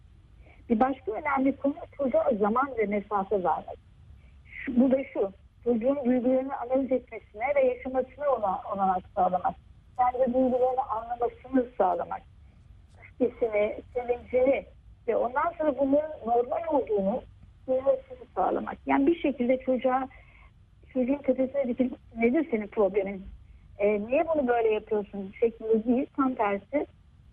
Bir 0.71 0.81
başka 0.81 1.13
önemli 1.13 1.57
konu 1.57 1.75
çocuğa 1.97 2.31
zaman 2.41 2.69
ve 2.79 2.87
mesafe 2.87 3.45
vermek. 3.45 3.79
Bu 4.69 4.91
da 4.91 5.05
şu, 5.05 5.33
çocuğun 5.65 6.05
duygularını 6.05 6.57
analiz 6.57 6.93
etmesine 6.93 7.55
ve 7.57 7.61
yaşamasına 7.61 8.31
olanak 8.75 9.03
sağlamak. 9.15 9.66
Kendi 9.99 10.35
duygularını 10.35 10.83
anlamasını 10.91 11.67
sağlamak. 11.79 12.23
Öfkesini, 13.01 13.83
sevincini 13.95 14.67
ve 15.09 15.17
ondan 15.17 15.53
sonra 15.59 15.79
bunların 15.79 16.13
normal 16.27 16.63
olduğunu 16.69 17.23
duymasını 17.69 18.27
sağlamak. 18.35 18.79
Yani 18.87 19.07
bir 19.07 19.19
şekilde 19.19 19.59
çocuğa 19.59 20.09
çocuğun 20.93 21.19
tepesine 21.19 21.69
dikilip 21.69 21.93
nedir 22.17 22.49
senin 22.51 22.67
problemin? 22.67 23.27
e, 23.79 24.01
niye 24.07 24.25
bunu 24.29 24.49
böyle 24.49 24.69
yapıyorsun 24.69 25.33
şeklinde 25.41 25.85
değil 25.85 26.07
tam 26.17 26.35
tersi 26.35 26.87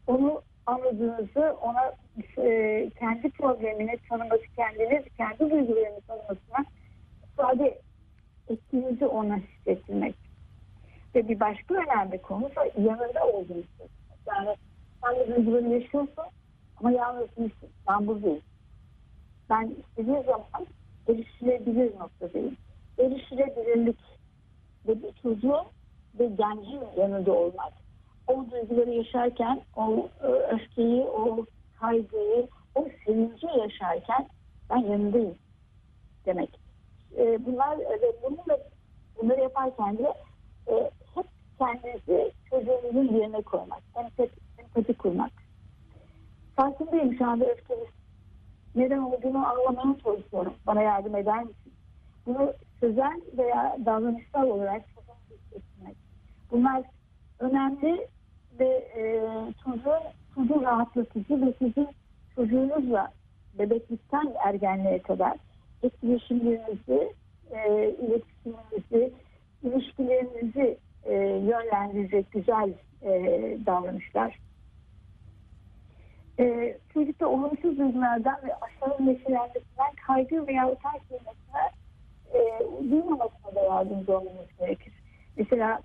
onu 0.08 0.42
anladığınızı 0.66 1.58
ona 1.62 1.94
e, 2.38 2.90
kendi 3.00 3.30
problemini 3.30 3.98
tanıması 4.10 4.44
kendini 4.56 5.04
kendi 5.18 5.40
duygularını 5.40 6.02
tanımasına 6.08 6.66
ifade 7.34 7.80
ettiğinizi 8.50 9.06
ona 9.06 9.38
hissettirmek 9.38 10.16
ve 11.16 11.28
bir 11.28 11.40
başka 11.40 11.76
önemli 11.76 12.22
konu 12.22 12.50
da 12.56 12.66
yanında 12.82 13.20
hissettirmek. 13.40 13.92
Yani 14.28 14.56
sen 15.04 15.16
de 15.16 15.36
duygularını 15.36 15.74
yaşıyorsun 15.74 16.24
ama 16.78 16.92
yalnız 16.92 17.38
değilsin. 17.38 17.70
Ben 17.90 18.08
buradayım. 18.08 18.42
Ben 19.50 19.76
istediği 19.80 20.24
zaman 20.24 20.68
erişilebilir 21.08 22.00
noktadayım. 22.00 22.58
Erişilebilirlik 23.00 24.00
ve 24.88 25.04
bir 25.04 25.14
çocuğun 25.22 25.66
ve 26.20 26.26
gencin 26.26 26.82
yanında 26.98 27.32
olmak. 27.32 27.74
O 28.28 28.46
duyguları 28.52 28.90
yaşarken 28.90 29.62
o 29.76 30.10
e, 30.24 30.28
öfkeyi, 30.28 31.02
o 31.04 31.46
kaygıyı, 31.80 32.48
o 32.76 32.88
sevinci 33.06 33.48
yaşarken 33.58 34.28
ben 34.70 34.78
yanındayım 34.78 35.36
demek. 36.26 36.60
E, 37.18 37.46
bunlar 37.46 37.80
ve 37.80 38.14
bununla 38.24 38.60
bunları 39.22 39.42
yaparken 39.42 39.98
de 39.98 40.14
e, 40.68 40.92
kendinizi 41.66 42.32
çocuğunuzun 42.50 43.14
yerine 43.18 43.42
koymak, 43.42 43.82
empati, 43.96 44.32
empati 44.60 44.94
kurmak. 44.94 45.32
Farkındayım 46.56 47.18
şu 47.18 47.26
anda 47.26 47.46
öfkeli. 47.46 47.86
Neden 48.76 48.98
olduğunu 48.98 49.48
anlamaya 49.48 49.96
çalışıyorum. 50.04 50.54
Bana 50.68 50.82
yardım 50.82 51.16
eder 51.16 51.44
misin? 51.44 51.74
Bunu 52.26 52.54
sözel 52.80 53.22
veya 53.38 53.78
davranışsal 53.86 54.48
olarak 54.48 54.82
çocuğun 54.88 55.38
hissetmek. 55.38 55.96
Bunlar 56.52 56.84
önemli 57.40 58.08
ve 58.60 58.68
e, 58.98 59.22
çocuğun, 59.64 60.04
çocuğu 60.36 60.62
rahatlatıcı 60.62 61.42
ve 61.42 61.54
sizin 61.60 61.88
çocuğunuzla 62.36 63.12
bebeklikten 63.60 64.34
ergenliğe 64.46 65.02
kadar 65.02 65.38
etkileşimlerinizi, 65.84 67.14
e, 67.52 67.90
iletişiminizi, 67.90 69.14
ilişkilerinizi 69.64 70.78
e, 71.06 71.14
yönlendirecek 71.24 72.32
güzel 72.32 72.74
e, 73.02 73.12
davranışlar. 73.66 74.40
E, 76.40 76.78
çocukta 76.94 77.28
olumsuz 77.28 77.78
duygulardan 77.78 78.38
ve 78.44 78.56
aşırı 78.56 79.06
neşelenmesinden 79.06 79.94
kaygı 80.08 80.48
veya 80.48 80.72
utanç 80.72 81.02
duymesine 81.10 81.72
e, 82.34 82.40
duymamasına 82.92 83.56
da 83.56 83.60
yardımcı 83.60 84.18
olmamız 84.18 84.48
gerekir. 84.60 84.94
Mesela 85.38 85.82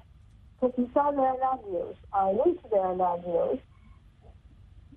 toplumsal 0.61 1.17
değerler 1.17 1.65
diyoruz, 1.71 1.97
aile 2.13 2.43
içi 2.51 2.71
değerler 2.71 3.25
diyoruz. 3.25 3.61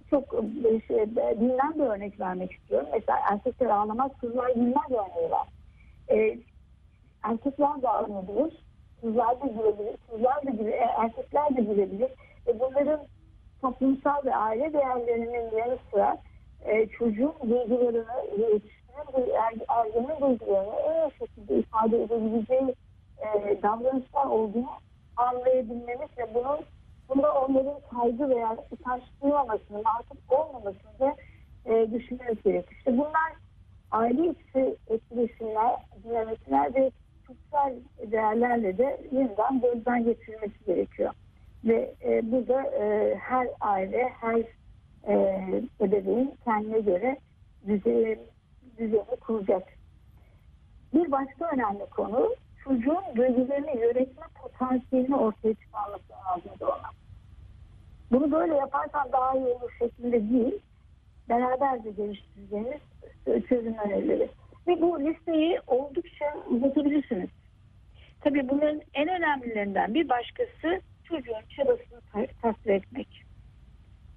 Çok 0.09 0.33
e, 0.65 0.81
şey, 0.87 1.15
bilinen 1.15 1.73
bir 1.75 1.83
örnek 1.83 2.19
vermek 2.19 2.51
istiyorum. 2.51 2.89
Mesela 2.93 3.19
erkekler 3.31 3.67
ağlamaz, 3.67 4.11
kızlar 4.21 4.49
gülmez 4.49 4.91
örneği 4.91 5.31
var. 5.31 5.47
E, 6.09 6.37
erkekler 7.23 7.81
de 7.81 7.89
ağlayabilir, 7.89 8.63
kızlar 9.01 9.41
da 9.41 9.47
gülebilir, 9.47 9.97
kızlar 10.11 10.45
da 10.45 10.49
gülebilir, 10.49 10.79
erkekler 10.97 11.57
de 11.57 11.61
gülebilir. 11.61 12.09
Ve 12.47 12.59
bunların 12.59 12.99
toplumsal 13.61 14.25
ve 14.25 14.35
aile 14.35 14.73
değerlerinin 14.73 15.57
yanı 15.57 15.77
sıra 15.91 16.17
e, 16.65 16.87
çocuğun 16.87 17.33
duygularını, 17.41 18.05
yetişkinin, 18.37 19.31
er, 19.33 19.53
ergenin 19.69 20.21
duygularını 20.21 20.75
en 20.75 21.09
iyi 21.09 21.11
şekilde 21.19 21.59
ifade 21.59 22.03
edebileceği 22.03 22.75
e, 23.21 23.61
davranışlar 23.61 24.25
olduğunu 24.25 24.69
anlayabilmemiz 25.17 26.09
ve 26.17 26.33
bunun 26.33 26.59
bunda 27.09 27.33
onların 27.33 27.79
kaygı 27.91 28.29
veya 28.29 28.57
utanç 28.71 29.03
duymamasını, 29.21 29.81
artık 29.97 30.17
olmamasını 30.29 30.99
da 30.99 31.15
e, 31.65 31.91
düşünmemiz 31.91 32.43
gerekir. 32.43 32.75
İşte 32.77 32.97
bunlar 32.97 33.33
aile 33.91 34.27
içi 34.27 34.75
etkileşimler, 34.87 35.75
dinamikler 36.03 36.75
ve 36.75 36.91
sosyal 37.33 37.73
değerlerle 38.11 38.77
de 38.77 39.01
yeniden 39.11 39.61
gözden 39.61 40.03
geçirilmesi 40.03 40.65
gerekiyor. 40.65 41.13
Ve 41.65 41.95
e, 42.03 42.31
burada 42.31 42.63
e, 42.63 43.15
her 43.15 43.47
aile, 43.61 44.09
her 44.21 44.39
e, 45.07 45.13
ebeveyn 45.81 46.33
kendine 46.43 46.79
göre 46.79 47.17
düzeni, 47.67 48.19
düzeni 48.77 49.15
kuracak. 49.19 49.63
Bir 50.93 51.11
başka 51.11 51.49
önemli 51.53 51.85
konu 51.85 52.35
çocuğun 52.63 53.15
duygularını 53.15 53.79
yönetme 53.79 54.25
potansiyelini 54.41 55.15
ortaya 55.15 55.53
çıkarması 55.53 56.03
lazım 56.11 56.51
ona. 56.61 56.91
Bunu 58.11 58.31
böyle 58.31 58.55
yaparsan 58.55 59.11
daha 59.11 59.37
iyi 59.37 59.45
olur 59.45 59.71
şeklinde 59.79 60.29
değil, 60.29 60.59
beraberce 61.29 61.91
geliştireceğiniz 61.91 62.81
çözüm 63.49 63.73
önerileri. 63.73 64.29
Ve 64.67 64.81
bu 64.81 64.99
listeyi 64.99 65.59
oldukça 65.67 66.25
uzatabilirsiniz. 66.49 67.29
Tabii 68.21 68.49
bunların 68.49 68.81
en 68.93 69.07
önemlilerinden 69.07 69.93
bir 69.93 70.09
başkası 70.09 70.81
çocuğun 71.03 71.41
çabasını 71.55 72.27
takdir 72.41 72.69
etmek. 72.69 73.07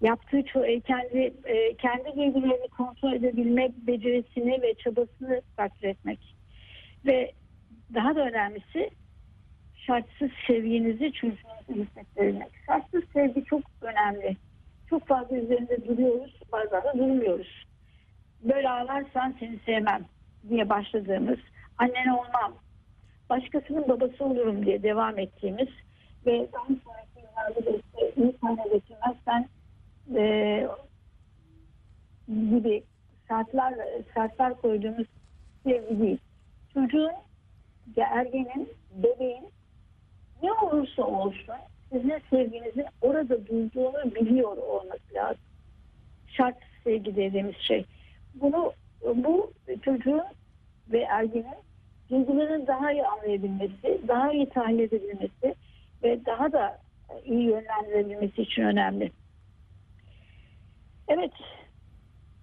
Yaptığı 0.00 0.40
ço- 0.40 0.80
kendi 0.80 1.34
e, 1.44 1.74
kendi 1.74 2.16
duygularını 2.16 2.68
kontrol 2.68 3.12
edebilmek 3.12 3.76
becerisini 3.76 4.62
ve 4.62 4.74
çabasını 4.74 5.42
takdir 5.56 5.88
etmek. 5.88 6.36
Ve 7.06 7.32
daha 7.94 8.14
da 8.14 8.28
önemlisi 8.28 8.90
şartsız 9.86 10.30
sevginizi 10.46 11.12
çocuğunuza 11.12 11.84
hissettirmek. 11.84 12.50
Şartsız 12.66 13.04
sevgi 13.12 13.44
çok 13.44 13.62
önemli. 13.82 14.36
Çok 14.90 15.06
fazla 15.06 15.36
üzerinde 15.36 15.88
duruyoruz, 15.88 16.40
bazen 16.52 16.82
de 16.82 16.98
durmuyoruz. 16.98 17.66
Böyle 18.42 18.70
ağlarsan 18.70 19.34
seni 19.40 19.58
sevmem 19.66 20.04
diye 20.48 20.68
başladığımız, 20.68 21.38
annen 21.78 22.08
olmam, 22.08 22.54
başkasının 23.30 23.88
babası 23.88 24.24
olurum 24.24 24.66
diye 24.66 24.82
devam 24.82 25.18
ettiğimiz 25.18 25.68
ve 26.26 26.48
daha 26.52 26.64
sonraki 26.64 27.16
yıllarda 27.16 27.66
da 27.66 27.76
işte 27.76 28.22
getirmezsen 28.72 29.48
e, 30.16 30.66
gibi 32.28 32.82
şartlar, 33.28 33.74
şartlar 34.14 34.60
koyduğumuz 34.60 35.06
sevgi 35.64 36.00
değil. 36.00 36.18
Çocuğun, 36.74 37.12
ergenin, 37.96 38.68
bebeğin 38.94 39.44
ne 40.42 40.52
olursa 40.52 41.02
olsun 41.02 41.54
sizin 41.92 42.22
sevginizin 42.30 42.86
orada 43.02 43.46
duyduğunu 43.46 44.14
biliyor 44.14 44.56
olması 44.56 45.14
lazım. 45.14 45.42
Şart 46.28 46.56
sevgi 46.84 47.16
dediğimiz 47.16 47.56
şey. 47.56 47.84
Bunu 48.34 48.72
bu 49.04 49.52
çocuğun 49.82 50.24
ve 50.92 51.00
ergenin 51.00 51.46
duygularını 52.10 52.66
daha 52.66 52.92
iyi 52.92 53.06
anlayabilmesi, 53.06 54.00
daha 54.08 54.32
iyi 54.32 54.48
tahlil 54.48 54.78
edebilmesi 54.78 55.54
ve 56.02 56.26
daha 56.26 56.52
da 56.52 56.78
iyi 57.24 57.42
yönlendirebilmesi 57.42 58.42
için 58.42 58.62
önemli. 58.62 59.10
Evet, 61.08 61.32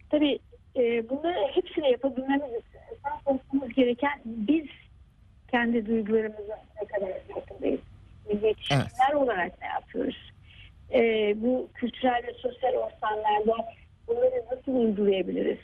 tabii 0.09 0.39
e, 0.75 1.09
bunları 1.09 1.47
hepsini 1.51 1.91
yapabilmemiz 1.91 2.49
için 2.49 2.79
esas 2.91 3.21
olmamız 3.25 3.73
gereken 3.73 4.21
biz 4.25 4.65
kendi 5.51 5.85
duygularımızın 5.85 6.55
ne 6.81 6.87
kadar 6.87 7.19
farkındayız. 7.33 7.79
Biz 8.29 8.43
yetişkinler 8.43 8.87
evet. 9.11 9.15
olarak 9.15 9.61
ne 9.61 9.67
yapıyoruz? 9.67 10.31
E, 10.93 11.01
bu 11.41 11.69
kültürel 11.73 12.23
ve 12.27 12.33
sosyal 12.33 12.73
ortamlarda 12.73 13.55
bunları 14.07 14.45
nasıl 14.51 14.75
uygulayabiliriz? 14.75 15.59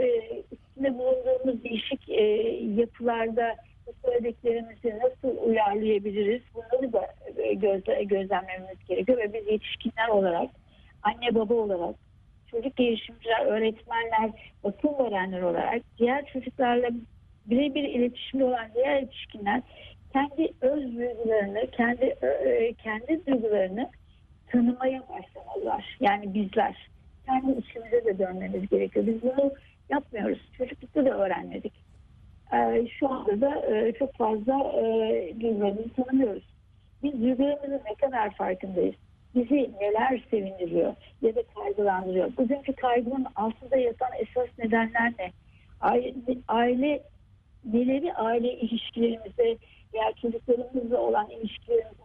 E, 0.00 0.42
içinde 0.50 0.98
bulunduğumuz 0.98 1.64
değişik 1.64 2.08
e, 2.08 2.22
yapılarda 2.80 3.56
bu 3.86 3.92
söylediklerimizi 4.04 4.98
nasıl 4.98 5.48
uyarlayabiliriz? 5.48 6.42
Bunları 6.54 6.92
da 6.92 7.14
e, 7.36 7.54
gözle, 7.54 8.04
gözlemlememiz 8.04 8.86
gerekiyor 8.88 9.18
ve 9.18 9.32
biz 9.32 9.46
yetişkinler 9.46 10.08
olarak, 10.08 10.50
anne 11.02 11.34
baba 11.34 11.54
olarak, 11.54 11.94
çocuk 12.50 12.76
gelişimciler, 12.76 13.46
öğretmenler, 13.46 14.30
bakım 14.64 14.98
verenler 14.98 15.42
olarak 15.42 15.82
diğer 15.98 16.26
çocuklarla 16.26 16.88
birebir 17.46 17.82
iletişimde 17.82 18.44
olan 18.44 18.66
diğer 18.74 19.00
yetişkinler 19.00 19.62
kendi 20.12 20.52
öz 20.60 20.96
duygularını, 20.96 21.70
kendi 21.70 22.04
e, 22.04 22.72
kendi 22.72 23.26
duygularını 23.26 23.90
tanımaya 24.46 25.02
başlamalılar. 25.08 25.96
Yani 26.00 26.34
bizler 26.34 26.88
kendi 27.26 27.58
içimize 27.58 28.04
de 28.04 28.18
dönmemiz 28.18 28.68
gerekiyor. 28.68 29.06
Biz 29.06 29.22
bunu 29.22 29.52
yapmıyoruz. 29.90 30.38
Çocuklukta 30.58 31.04
da 31.04 31.10
öğrenmedik. 31.10 31.72
Ee, 32.52 32.86
şu 32.98 33.08
anda 33.08 33.40
da 33.40 33.76
e, 33.76 33.92
çok 33.92 34.14
fazla 34.14 34.72
e, 34.72 35.34
duygularımızı 35.40 35.88
tanımıyoruz. 35.88 36.44
Biz 37.02 37.12
duygularımızın 37.12 37.80
ne 37.90 37.94
kadar 37.94 38.34
farkındayız? 38.34 38.94
Bizi 39.34 39.70
neler 39.80 40.24
sevindiriyor 40.30 40.94
ya 41.22 41.34
da 41.34 41.42
kaygılandırıyor? 41.54 42.36
Bugünkü 42.36 42.72
kaygının 42.72 43.26
altında 43.36 43.76
yatan 43.76 44.10
esas 44.18 44.48
nedenler 44.58 45.12
ne? 45.18 45.32
Aile, 45.80 46.14
aile 46.48 47.02
neleri 47.64 48.14
aile 48.14 48.52
ilişkilerimizde 48.52 49.56
veya 49.94 50.12
çocuklarımızla 50.22 51.00
olan 51.00 51.30
ilişkilerimizde 51.30 52.02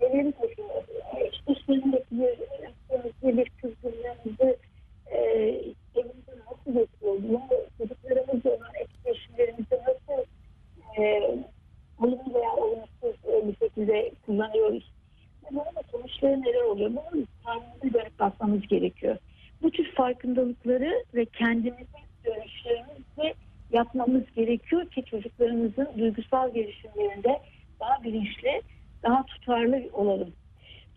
neleri 0.00 0.32
taşıyoruz? 0.32 0.84
İşte 1.48 1.72
bir, 3.22 3.36
bir 3.36 3.50
kızgınlığımızı 3.50 4.56
e? 5.12 5.54
Bunu 7.04 7.48
çocuklarımızla 7.78 8.50
olan 8.50 8.70
etkileşimlerimizi 8.80 9.74
nasıl 9.74 10.24
e, 10.98 11.20
olumlu 11.98 12.34
veya 12.34 12.50
olumsuz 12.50 13.14
e, 13.28 13.48
bir 13.48 13.56
şekilde 13.56 14.10
kullanıyoruz? 14.26 14.90
Bunun 15.50 15.64
da 15.64 15.82
sonuçları 15.92 16.42
neler 16.42 16.62
oluyor? 16.62 16.90
Bunun 16.90 17.26
kendimize 17.44 17.98
dönüp 17.98 18.18
bakmamız 18.18 18.66
gerekiyor. 18.68 19.16
Bu 19.62 19.70
tür 19.70 19.92
farkındalıkları 19.94 21.04
ve 21.14 21.24
kendimizi 21.24 21.86
dönüşlerimizle 22.24 23.34
yapmamız 23.72 24.22
gerekiyor 24.36 24.90
ki 24.90 25.04
çocuklarımızın 25.04 25.88
duygusal 25.98 26.54
gelişimlerinde 26.54 27.40
daha 27.80 28.02
bilinçli, 28.04 28.62
daha 29.02 29.26
tutarlı 29.26 29.82
olalım. 29.92 30.32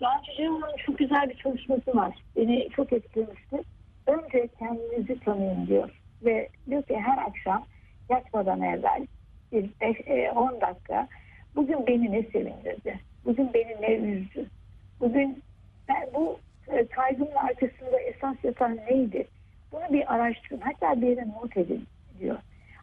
Doğan 0.01 0.21
Cüceloğlu'nun 0.23 0.77
çok 0.85 0.97
güzel 0.97 1.29
bir 1.29 1.35
çalışması 1.35 1.95
var. 1.95 2.15
Beni 2.35 2.69
çok 2.75 2.93
etkilemişti. 2.93 3.57
Önce 4.07 4.47
kendinizi 4.59 5.19
tanıyın 5.19 5.67
diyor. 5.67 5.89
Ve 6.25 6.49
diyor 6.69 6.83
ki 6.83 6.97
her 6.99 7.17
akşam 7.17 7.65
yatmadan 8.09 8.61
evvel 8.61 9.07
bir 9.51 9.69
10 10.35 10.61
dakika 10.61 11.07
bugün 11.55 11.87
beni 11.87 12.11
ne 12.11 12.23
sevindirdi? 12.23 12.99
Bugün 13.25 13.53
beni 13.53 13.81
ne 13.81 13.95
üzdü? 13.95 14.45
Bugün 14.99 15.43
ben 15.89 16.09
bu 16.13 16.39
e, 16.67 16.87
kaygının 16.87 17.35
arkasında 17.35 17.99
esas 17.99 18.35
yatan 18.43 18.77
neydi? 18.89 19.27
Bunu 19.71 19.93
bir 19.93 20.13
araştırın. 20.13 20.61
Hatta 20.61 21.01
bir 21.01 21.07
yere 21.07 21.27
not 21.27 21.57
edin 21.57 21.85
diyor. 22.19 22.37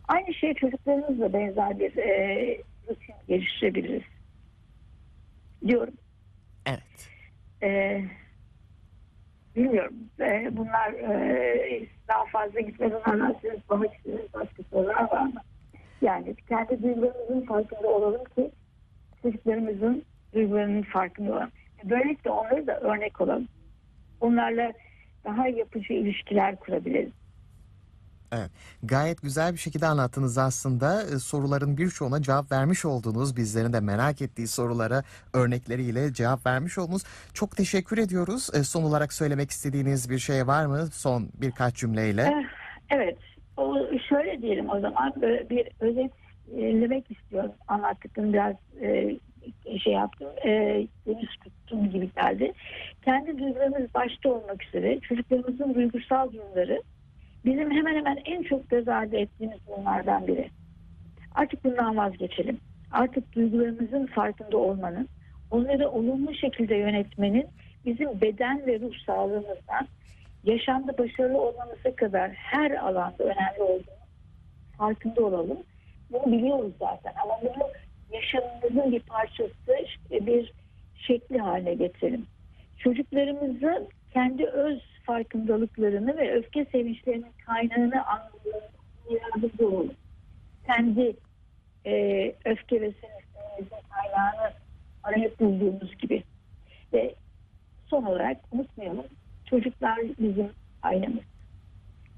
Aynı 0.08 0.34
şey 0.34 0.54
çocuklarımızla 0.54 1.32
benzer 1.32 1.78
bir 1.78 1.96
e, 1.96 2.58
rutin 2.88 3.14
geliştirebiliriz. 3.28 4.02
Diyorum. 5.66 5.94
Evet. 6.66 7.08
E, 7.62 8.00
bilmiyorum. 9.56 9.94
E, 10.20 10.56
bunlar 10.56 10.92
e, 10.92 11.86
daha 12.08 12.24
fazla 12.24 12.60
gitmeden 12.60 13.00
anlarsınız. 13.04 13.58
Bana 13.70 13.86
istediğiniz 13.86 14.34
başka 14.34 14.62
sorular 14.70 15.12
var 15.12 15.22
mı? 15.22 15.40
Yani 16.02 16.34
kendi 16.48 16.82
duygularımızın 16.82 17.46
farkında 17.46 17.88
olalım 17.88 18.24
ki 18.24 18.50
çocuklarımızın 19.22 20.02
duygularının 20.34 20.82
farkında 20.82 21.32
olalım. 21.32 21.50
Böylelikle 21.84 22.30
onları 22.30 22.66
da 22.66 22.80
örnek 22.80 23.20
olalım. 23.20 23.48
Onlarla 24.20 24.72
daha 25.24 25.48
yapıcı 25.48 25.92
ilişkiler 25.92 26.56
kurabiliriz. 26.56 27.12
Evet. 28.38 28.50
Gayet 28.82 29.22
güzel 29.22 29.52
bir 29.52 29.58
şekilde 29.58 29.86
anlattınız 29.86 30.38
aslında. 30.38 31.02
Ee, 31.02 31.18
Soruların 31.18 31.76
birçoğuna 31.76 32.22
cevap 32.22 32.52
vermiş 32.52 32.84
oldunuz. 32.84 33.36
Bizlerin 33.36 33.72
de 33.72 33.80
merak 33.80 34.22
ettiği 34.22 34.48
sorulara 34.48 35.02
örnekleriyle 35.32 36.12
cevap 36.12 36.46
vermiş 36.46 36.78
oldunuz. 36.78 37.02
Çok 37.34 37.56
teşekkür 37.56 37.98
ediyoruz. 37.98 38.50
Ee, 38.54 38.64
Son 38.64 38.82
olarak 38.82 39.12
söylemek 39.12 39.50
istediğiniz 39.50 40.10
bir 40.10 40.18
şey 40.18 40.46
var 40.46 40.66
mı? 40.66 40.86
Son 40.92 41.28
birkaç 41.40 41.74
cümleyle. 41.76 42.22
Eh, 42.22 42.44
Evet. 42.90 43.18
O 43.56 43.76
şöyle 44.08 44.42
diyelim 44.42 44.70
o 44.70 44.80
zaman 44.80 45.12
bir 45.50 45.68
özetlemek 45.80 47.10
istiyorum. 47.10 47.52
Anlattıklarım 47.68 48.32
biraz 48.32 48.54
e, 48.80 49.18
şey 49.84 49.92
yaptım. 49.92 50.28
E, 50.44 50.50
deniz 51.06 51.28
tuttum 51.44 51.90
gibi 51.90 52.10
geldi. 52.16 52.52
Kendi 53.04 53.38
duygularımız 53.38 53.94
başta 53.94 54.28
olmak 54.28 54.64
üzere 54.64 55.00
çocuklarımızın 55.00 55.74
duygusal 55.74 56.32
durumları 56.32 56.82
bizim 57.44 57.70
hemen 57.70 57.96
hemen 57.96 58.18
en 58.24 58.42
çok 58.42 58.70
göz 58.70 58.88
ardı 58.88 59.16
ettiğimiz 59.16 59.66
durumlardan 59.66 60.26
biri. 60.26 60.50
Artık 61.34 61.64
bundan 61.64 61.96
vazgeçelim. 61.96 62.60
Artık 62.92 63.32
duygularımızın 63.34 64.06
farkında 64.06 64.56
olmanın, 64.56 65.08
onları 65.50 65.90
olumlu 65.90 66.34
şekilde 66.34 66.74
yönetmenin 66.74 67.46
bizim 67.86 68.20
beden 68.20 68.66
ve 68.66 68.80
ruh 68.80 68.94
sağlığımızdan 69.06 69.88
yaşamda 70.44 70.98
başarılı 70.98 71.40
olmamıza 71.40 71.96
kadar 71.96 72.30
her 72.30 72.70
alanda 72.70 73.24
önemli 73.24 73.62
olduğunu 73.62 74.04
farkında 74.78 75.24
olalım. 75.26 75.58
Bunu 76.12 76.32
biliyoruz 76.32 76.72
zaten 76.78 77.12
ama 77.22 77.34
bunu 77.42 77.68
yaşamımızın 78.12 78.92
bir 78.92 79.00
parçası, 79.00 79.86
bir 80.10 80.52
şekli 81.06 81.38
haline 81.38 81.74
getirelim. 81.74 82.26
Çocuklarımızın 82.78 83.88
kendi 84.14 84.46
öz 84.46 84.80
farkındalıklarını 85.06 86.16
ve 86.16 86.34
öfke 86.34 86.64
sevinçlerinin 86.64 87.32
kaynağını 87.46 88.04
yardımcı 89.10 89.68
olalım. 89.68 89.94
Kendi 90.66 91.16
e, 91.86 92.24
öfke 92.44 92.80
ve 92.80 92.92
sevinçlerimizin 92.92 93.88
kaynağını 93.90 94.52
arayıp 95.02 95.40
bulduğumuz 95.40 95.98
gibi. 95.98 96.22
Ve 96.92 97.14
son 97.86 98.02
olarak 98.02 98.36
unutmayalım 98.52 99.06
çocuklar 99.50 99.98
bizim 100.18 100.50
aynamız. 100.82 101.24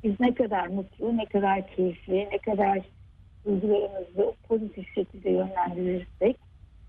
Biz 0.05 0.21
ne 0.21 0.35
kadar 0.35 0.67
mutlu, 0.67 1.17
ne 1.17 1.25
kadar 1.25 1.67
keyifli, 1.77 2.29
ne 2.33 2.39
kadar 2.39 2.79
duygularımızı 3.45 4.35
pozitif 4.49 4.95
şekilde 4.95 5.31
yönlendirirsek 5.31 6.37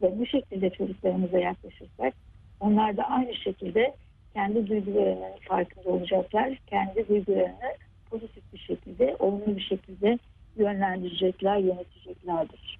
ve 0.02 0.20
bu 0.20 0.26
şekilde 0.26 0.70
çocuklarımıza 0.70 1.40
yaklaşırsak 1.40 2.14
onlar 2.60 2.98
da 2.98 3.04
aynı 3.04 3.36
şekilde 3.36 3.94
kendi 4.38 4.68
duygularının 4.68 5.38
farkında 5.48 5.90
olacaklar. 5.90 6.60
Kendi 6.68 7.08
duygularını 7.10 7.74
pozitif 8.10 8.54
bir 8.54 8.60
şekilde, 8.60 9.16
olumlu 9.20 9.56
bir 9.56 9.62
şekilde 9.62 10.20
yönlendirecekler, 10.58 11.58
yöneteceklerdir. 11.58 12.80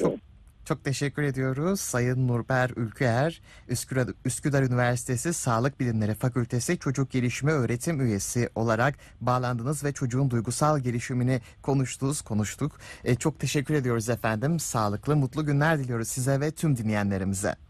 Çok 0.00 0.14
çok 0.64 0.84
teşekkür 0.84 1.22
ediyoruz. 1.22 1.80
Sayın 1.80 2.28
Nurber 2.28 2.70
Ülküer, 2.76 3.40
Üsküdar, 3.68 4.08
Üsküdar 4.24 4.62
Üniversitesi 4.62 5.34
Sağlık 5.34 5.80
Bilimleri 5.80 6.14
Fakültesi 6.14 6.78
Çocuk 6.78 7.10
Gelişimi 7.10 7.52
Öğretim 7.52 8.00
Üyesi 8.00 8.48
olarak 8.54 8.94
bağlandınız 9.20 9.84
ve 9.84 9.92
çocuğun 9.92 10.30
duygusal 10.30 10.78
gelişimini 10.78 11.40
konuştunuz, 11.62 12.22
konuştuk. 12.22 12.72
E, 13.04 13.14
çok 13.14 13.40
teşekkür 13.40 13.74
ediyoruz 13.74 14.08
efendim. 14.08 14.58
Sağlıklı, 14.58 15.16
mutlu 15.16 15.46
günler 15.46 15.78
diliyoruz 15.78 16.08
size 16.08 16.40
ve 16.40 16.50
tüm 16.50 16.76
dinleyenlerimize. 16.76 17.67